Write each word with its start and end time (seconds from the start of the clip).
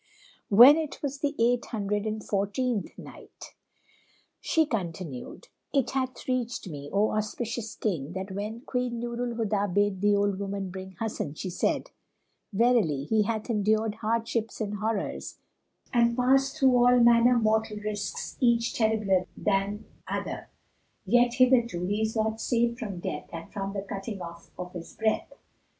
When 0.49 0.77
it 0.77 0.99
was 1.03 1.19
the 1.19 1.35
Eight 1.37 1.65
Hundred 1.65 2.07
and 2.07 2.23
Fourteenth 2.23 2.97
Night, 2.97 3.53
She 4.39 4.65
continued, 4.65 5.49
It 5.71 5.91
hath 5.91 6.27
reached 6.27 6.67
me, 6.67 6.89
O 6.91 7.11
auspicious 7.11 7.75
King, 7.75 8.13
that 8.13 8.31
when 8.31 8.61
Queen 8.61 8.99
Nur 8.99 9.21
al 9.23 9.35
Huda 9.35 9.71
bade 9.71 10.01
the 10.01 10.15
old 10.15 10.39
woman 10.39 10.71
bring 10.71 10.95
Hasan 10.99 11.35
she 11.35 11.51
said, 11.51 11.91
"Verily 12.51 13.03
he 13.03 13.21
hath 13.21 13.47
endured 13.51 13.93
hardships 14.01 14.59
and 14.59 14.77
horrors 14.77 15.37
and 15.93 16.17
passed 16.17 16.57
through 16.57 16.83
all 16.83 16.99
manner 16.99 17.37
mortal 17.37 17.77
risks 17.77 18.37
each 18.41 18.73
terribler 18.73 19.27
than 19.37 19.85
other; 20.07 20.49
yet 21.05 21.35
hitherto 21.35 21.85
he 21.85 22.01
is 22.01 22.15
not 22.15 22.41
safe 22.41 22.75
from 22.75 23.01
death 23.01 23.29
and 23.31 23.53
from 23.53 23.73
the 23.73 23.83
cutting 23.83 24.19
off 24.19 24.49
of 24.57 24.73
his 24.73 24.95
breath." 24.95 25.31